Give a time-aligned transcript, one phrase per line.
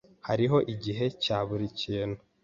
[0.27, 2.19] Hariho igihe cya buri kintu.